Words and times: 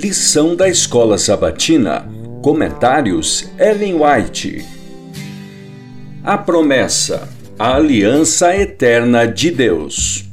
Lição 0.00 0.54
da 0.54 0.68
Escola 0.68 1.18
Sabatina. 1.18 2.08
Comentários 2.40 3.50
Ellen 3.58 3.96
White. 3.96 4.64
A 6.22 6.38
promessa. 6.38 7.28
A 7.58 7.74
aliança 7.74 8.56
eterna 8.56 9.26
de 9.26 9.50
Deus. 9.50 10.24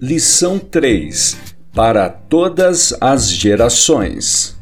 Lição 0.00 0.58
3. 0.58 1.36
Para 1.74 2.08
todas 2.08 2.96
as 3.02 3.28
gerações. 3.28 4.56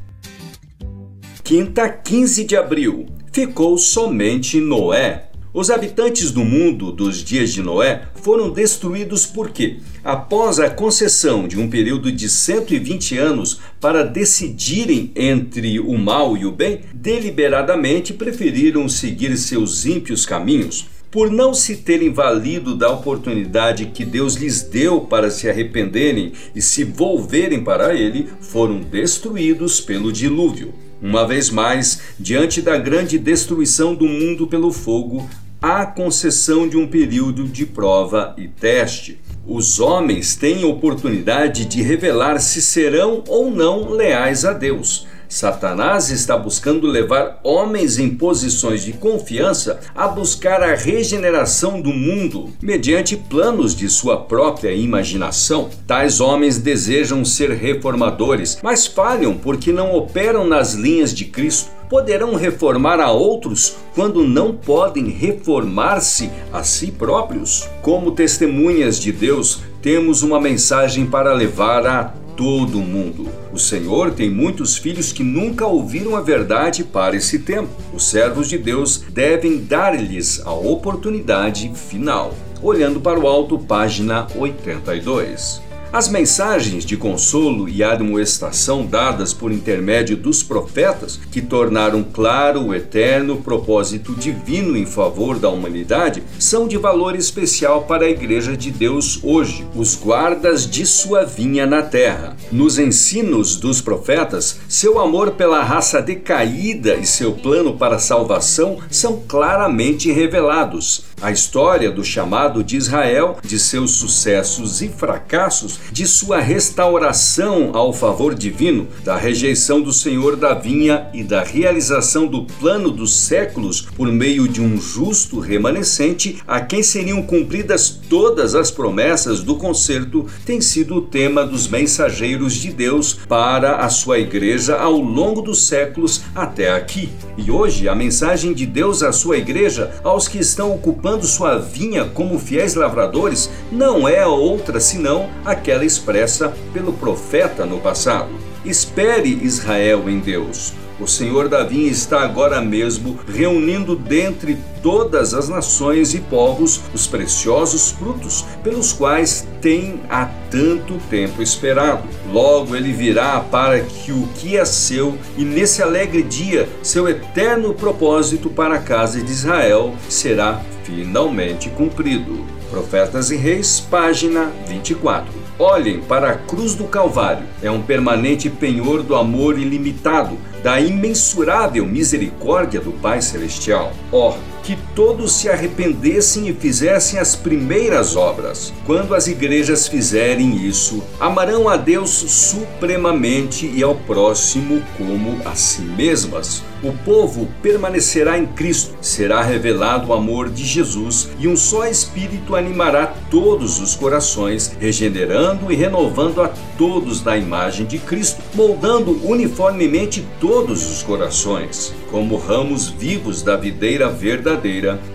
Quinta, 1.45 1.89
15 1.89 2.43
de 2.43 2.57
abril. 2.57 3.07
Ficou 3.33 3.79
somente 3.79 4.61
Noé 4.61 5.31
os 5.55 5.71
habitantes 5.71 6.31
do 6.31 6.43
mundo 6.43 6.91
dos 6.91 7.23
dias 7.23 7.53
de 7.53 7.63
Noé 7.63 8.05
foram 8.15 8.51
destruídos 8.51 9.27
porque, 9.27 9.77
após 10.03 10.59
a 10.59 10.71
concessão 10.71 11.47
de 11.47 11.59
um 11.61 11.69
período 11.69 12.11
de 12.11 12.27
120 12.27 13.19
anos 13.19 13.61
para 13.79 14.03
decidirem 14.03 15.11
entre 15.15 15.79
o 15.79 15.99
mal 15.99 16.39
e 16.39 16.47
o 16.47 16.53
bem, 16.53 16.81
deliberadamente 16.95 18.15
preferiram 18.15 18.89
seguir 18.89 19.37
seus 19.37 19.85
ímpios 19.85 20.25
caminhos. 20.25 20.87
Por 21.11 21.31
não 21.31 21.53
se 21.53 21.77
terem 21.77 22.11
valido 22.11 22.75
da 22.75 22.91
oportunidade 22.91 23.85
que 23.87 24.07
Deus 24.07 24.37
lhes 24.37 24.63
deu 24.63 25.03
para 25.03 25.31
se 25.31 25.51
arrependerem 25.51 26.33
e 26.55 26.63
se 26.63 26.83
volverem 26.83 27.63
para 27.63 27.95
Ele, 27.95 28.27
foram 28.41 28.81
destruídos 28.81 29.83
pelo 29.83 30.11
dilúvio. 30.11 30.73
Uma 31.03 31.27
vez 31.27 31.51
mais, 31.51 32.01
diante 32.17 32.63
da 32.63 32.79
grande 32.79 33.19
destruição 33.19 33.93
do 33.93 34.07
mundo 34.07 34.47
pelo 34.47 34.71
fogo, 34.71 35.29
há 35.61 35.85
concessão 35.85 36.69
de 36.69 36.77
um 36.77 36.87
período 36.87 37.49
de 37.49 37.67
prova 37.67 38.33
e 38.39 38.47
teste. 38.47 39.19
Os 39.45 39.81
homens 39.81 40.37
têm 40.37 40.65
oportunidade 40.65 41.65
de 41.65 41.83
revelar 41.83 42.39
se 42.39 42.63
serão 42.63 43.25
ou 43.27 43.51
não 43.51 43.91
leais 43.91 44.45
a 44.45 44.53
Deus. 44.53 45.09
Satanás 45.33 46.11
está 46.11 46.37
buscando 46.37 46.87
levar 46.87 47.41
homens 47.43 47.99
em 47.99 48.11
posições 48.11 48.85
de 48.85 48.93
confiança 48.93 49.81
a 49.95 50.07
buscar 50.07 50.63
a 50.63 50.75
regeneração 50.75 51.81
do 51.81 51.89
mundo 51.89 52.51
mediante 52.61 53.17
planos 53.17 53.75
de 53.75 53.89
sua 53.89 54.19
própria 54.19 54.75
imaginação. 54.75 55.71
Tais 55.87 56.21
homens 56.21 56.59
desejam 56.59 57.25
ser 57.25 57.51
reformadores, 57.53 58.59
mas 58.63 58.87
falham 58.87 59.33
porque 59.33 59.73
não 59.73 59.97
operam 59.97 60.47
nas 60.47 60.75
linhas 60.75 61.15
de 61.15 61.25
Cristo. 61.25 61.71
Poderão 61.89 62.35
reformar 62.35 63.01
a 63.01 63.11
outros 63.11 63.77
quando 63.95 64.27
não 64.27 64.55
podem 64.55 65.09
reformar-se 65.09 66.31
a 66.53 66.63
si 66.63 66.91
próprios? 66.91 67.69
Como 67.81 68.13
testemunhas 68.13 68.99
de 68.99 69.11
Deus, 69.11 69.61
temos 69.81 70.23
uma 70.23 70.41
mensagem 70.41 71.07
para 71.07 71.33
levar 71.33 71.87
a 71.87 72.15
todo 72.37 72.79
mundo. 72.79 73.29
O 73.53 73.59
Senhor 73.59 74.13
tem 74.13 74.31
muitos 74.31 74.77
filhos 74.77 75.13
que 75.13 75.23
nunca 75.23 75.67
ouviram 75.67 76.17
a 76.17 76.21
verdade 76.21 76.85
para 76.85 77.17
esse 77.17 77.41
tempo. 77.41 77.71
Os 77.93 78.05
servos 78.05 78.49
de 78.49 78.59
Deus 78.59 79.05
devem 79.11 79.59
dar-lhes 79.65 80.41
a 80.45 80.53
oportunidade 80.53 81.73
final. 81.75 82.35
Olhando 82.63 83.01
para 83.01 83.19
o 83.19 83.27
alto, 83.27 83.59
página 83.59 84.27
82. 84.37 85.72
As 85.93 86.09
mensagens 86.09 86.87
de 86.87 86.97
consolo 86.97 87.69
e 87.69 87.85
admoestação 87.85 88.87
dadas 88.87 89.35
por 89.35 89.53
intermédio 89.53 90.17
dos 90.17 90.43
profetas, 90.43 91.21
que 91.31 91.43
tornaram 91.43 92.03
claro 92.03 92.69
o 92.69 92.75
eterno 92.75 93.43
propósito 93.43 94.15
divino 94.15 94.75
em 94.75 94.87
favor 94.87 95.39
da 95.39 95.51
humanidade, 95.51 96.23
são 96.39 96.67
de 96.67 96.79
valor 96.79 97.15
especial 97.15 97.83
para 97.83 98.07
a 98.07 98.09
Igreja 98.09 98.57
de 98.57 98.71
Deus 98.71 99.21
hoje, 99.23 99.67
os 99.75 99.95
guardas 99.95 100.67
de 100.67 100.87
sua 100.87 101.27
vinha 101.27 101.67
na 101.67 101.83
terra. 101.83 102.39
Nos 102.51 102.79
ensinos 102.79 103.57
dos 103.57 103.83
profetas, 103.83 104.61
seu 104.67 104.99
amor 104.99 105.33
pela 105.33 105.63
raça 105.63 106.01
decaída 106.01 106.95
e 106.95 107.05
seu 107.05 107.33
plano 107.33 107.77
para 107.77 107.97
a 107.97 107.99
salvação 107.99 108.79
são 108.91 109.21
claramente 109.29 110.11
revelados. 110.11 111.13
A 111.21 111.31
história 111.31 111.91
do 111.91 112.03
chamado 112.03 112.65
de 112.65 112.77
Israel, 112.77 113.37
de 113.45 113.59
seus 113.59 113.93
sucessos 113.93 114.83
e 114.83 114.89
fracassos, 114.89 115.82
de 115.91 116.07
sua 116.07 116.41
restauração 116.41 117.71
ao 117.75 117.93
favor 117.93 118.35
divino, 118.35 118.89
da 119.05 119.17
rejeição 119.17 119.81
do 119.81 119.93
Senhor 119.93 120.37
da 120.37 120.55
vinha 120.55 121.09
e 121.13 121.23
da 121.23 121.43
realização 121.43 122.27
do 122.27 122.45
plano 122.45 122.91
dos 122.91 123.15
séculos 123.15 123.81
por 123.81 124.09
meio 124.09 124.47
de 124.47 124.61
um 124.61 124.81
justo 124.81 125.41
remanescente 125.41 126.43
a 126.47 126.61
quem 126.61 126.83
seriam 126.83 127.23
cumpridas 127.23 127.91
todas 128.09 128.55
as 128.55 128.71
promessas 128.71 129.41
do 129.41 129.57
concerto, 129.57 130.27
tem 130.45 130.61
sido 130.61 130.97
o 130.97 131.03
tema 131.03 131.45
dos 131.45 131.69
mensageiros 131.69 132.55
de 132.55 132.73
Deus 132.73 133.15
para 133.15 133.77
a 133.77 133.89
sua 133.89 134.19
igreja 134.19 134.77
ao 134.77 134.97
longo 134.97 135.43
dos 135.43 135.67
séculos 135.67 136.23
até 136.35 136.71
aqui. 136.71 137.09
E 137.37 137.51
hoje 137.51 137.89
a 137.89 137.95
mensagem 137.95 138.53
de 138.53 138.67
Deus 138.67 139.03
à 139.03 139.13
sua 139.13 139.39
igreja, 139.39 139.91
aos 140.05 140.29
que 140.29 140.39
estão 140.39 140.73
ocupando 140.75 141.27
sua 141.27 141.59
vinha 141.59 142.05
como 142.05 142.39
fiéis 142.39 142.75
lavradores 142.75 143.51
não 143.71 144.07
é 144.07 144.27
outra 144.27 144.79
senão 144.81 145.29
aquela 145.45 145.72
expressa 145.81 146.53
pelo 146.73 146.93
profeta 146.93 147.65
no 147.65 147.79
passado. 147.79 148.31
Espere 148.65 149.29
Israel 149.43 150.09
em 150.09 150.19
Deus. 150.19 150.73
O 151.01 151.07
Senhor 151.09 151.49
da 151.49 151.65
vinha 151.65 151.91
está 151.91 152.21
agora 152.21 152.61
mesmo 152.61 153.19
reunindo 153.27 153.97
dentre 153.97 154.57
todas 154.83 155.35
as 155.35 155.49
nações 155.49 156.15
e 156.15 156.21
povos 156.21 156.81
os 156.95 157.09
preciosos 157.09 157.91
frutos 157.91 158.45
pelos 158.63 158.93
quais 158.93 159.47
tem 159.61 160.01
há 160.09 160.27
tanto 160.49 160.99
tempo 161.11 161.43
esperado. 161.43 162.05
Logo 162.31 162.77
ele 162.77 162.93
virá 162.93 163.41
para 163.41 163.81
que 163.81 164.13
o 164.13 164.29
que 164.37 164.57
é 164.57 164.65
seu 164.65 165.19
e 165.37 165.45
nesse 165.45 165.83
alegre 165.83 166.23
dia 166.23 166.69
seu 166.85 167.09
eterno 167.09 167.75
propósito 167.75 168.49
para 168.49 168.77
a 168.77 168.83
casa 168.83 169.21
de 169.21 169.33
Israel 169.33 169.95
será 170.09 170.61
finalmente 170.85 171.69
cumprido. 171.71 172.47
Profetas 172.71 173.31
e 173.31 173.37
Reis, 173.37 173.81
página 173.81 174.53
24. 174.69 175.42
Olhem 175.63 176.01
para 176.01 176.31
a 176.31 176.35
cruz 176.35 176.75
do 176.75 176.89
Calvário. 176.89 177.47
É 177.63 177.71
um 177.71 177.81
permanente 177.81 178.51
penhor 178.51 179.01
do 179.01 179.15
amor 179.15 179.57
ilimitado, 179.57 180.37
da 180.61 180.81
imensurável 180.81 181.87
misericórdia 181.87 182.81
do 182.81 182.91
Pai 182.91 183.23
Celestial. 183.23 183.93
Ó, 184.11 184.31
oh, 184.31 184.52
que 184.63 184.77
todos 184.95 185.33
se 185.33 185.49
arrependessem 185.49 186.49
e 186.49 186.53
fizessem 186.53 187.19
as 187.19 187.35
primeiras 187.35 188.17
obras. 188.17 188.73
Quando 188.87 189.15
as 189.15 189.27
igrejas 189.27 189.89
fizerem 189.89 190.67
isso, 190.67 191.03
amarão 191.19 191.69
a 191.69 191.77
Deus 191.77 192.11
supremamente 192.11 193.67
e 193.67 193.83
ao 193.83 193.95
próximo 193.95 194.83
como 194.97 195.41
a 195.45 195.55
si 195.55 195.83
mesmas. 195.83 196.63
O 196.83 196.93
povo 197.05 197.49
permanecerá 197.63 198.39
em 198.39 198.47
Cristo, 198.47 198.97
será 199.01 199.41
revelado 199.41 200.09
o 200.09 200.13
amor 200.13 200.51
de 200.51 200.65
Jesus 200.65 201.29
e 201.39 201.47
um 201.47 201.57
só 201.57 201.87
Espírito 201.87 202.57
animará 202.57 203.15
todos 203.31 203.79
os 203.79 203.95
corações, 203.95 204.73
regenerando 204.81 205.71
e 205.71 205.77
renovando 205.77 206.43
a 206.43 206.51
todos 206.77 207.23
na 207.23 207.37
imagem 207.37 207.87
de 207.87 207.99
Cristo, 207.99 208.43
moldando 208.55 209.21
uniformemente 209.25 210.27
todos 210.41 210.91
os 210.91 211.03
corações. 211.05 211.95
Como 212.11 212.37
ramos 212.37 212.89
vivos 212.89 213.43
da 213.43 213.57
videira 213.57 214.09
verdadeira, 214.11 214.52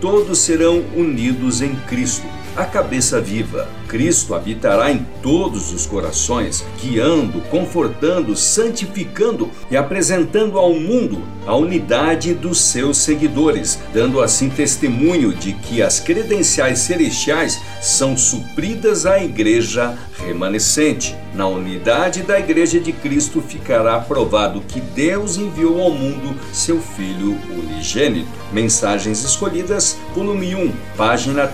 todos 0.02 0.40
serão 0.40 0.84
unidos 0.96 1.62
em 1.62 1.76
Cristo 1.88 2.37
a 2.58 2.66
cabeça 2.66 3.22
viva. 3.22 3.70
Cristo 3.88 4.34
habitará 4.36 4.92
em 4.92 5.06
todos 5.22 5.72
os 5.72 5.86
corações, 5.86 6.66
guiando, 6.82 7.40
confortando, 7.42 8.36
santificando 8.36 9.50
e 9.72 9.78
apresentando 9.78 10.58
ao 10.58 10.74
mundo 10.74 11.22
a 11.46 11.56
unidade 11.56 12.34
dos 12.34 12.60
seus 12.60 12.98
seguidores, 12.98 13.80
dando 13.94 14.22
assim 14.22 14.50
testemunho 14.50 15.34
de 15.34 15.54
que 15.54 15.82
as 15.82 16.00
credenciais 16.00 16.80
celestiais 16.80 17.62
são 17.82 18.18
supridas 18.18 19.06
à 19.06 19.24
igreja 19.24 19.98
remanescente. 20.26 21.16
Na 21.34 21.48
unidade 21.48 22.24
da 22.24 22.40
igreja 22.40 22.80
de 22.80 22.92
Cristo 22.92 23.42
ficará 23.42 24.00
provado 24.00 24.62
que 24.62 24.82
Deus 24.82 25.38
enviou 25.38 25.82
ao 25.82 25.92
mundo 25.92 26.36
seu 26.52 26.82
Filho 26.82 27.38
unigênito. 27.50 28.28
Mensagens 28.52 29.24
escolhidas, 29.24 29.98
volume 30.16 30.56
1, 30.56 30.74
página 30.98 31.48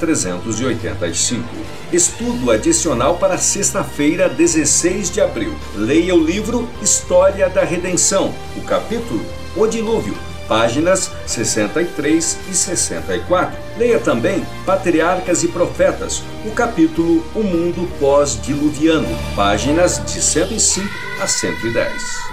385. 0.96 1.48
Estudo 1.92 2.52
adicional 2.52 3.18
para 3.18 3.38
sexta-feira, 3.38 4.30
16 4.30 5.12
de 5.12 5.22
abril. 5.22 5.54
Leia 5.76 6.16
o 6.16 6.24
livro 6.24 6.68
História 6.82 7.50
da 7.50 7.64
Redenção, 7.64 8.34
o 8.56 8.62
capítulo 8.62 9.24
O 9.56 9.68
Dilúvio, 9.68 10.16
páginas 10.48 11.12
63 11.26 12.38
e 12.50 12.54
64. 12.54 13.58
Leia 13.78 14.00
também 14.00 14.46
Patriarcas 14.66 15.44
e 15.44 15.48
Profetas, 15.48 16.24
o 16.46 16.52
capítulo 16.52 17.26
O 17.36 17.44
Mundo 17.44 17.88
Pós-Diluviano, 18.00 19.08
páginas 19.36 20.04
de 20.06 20.22
105 20.22 20.88
a 21.22 21.28
110. 21.28 22.33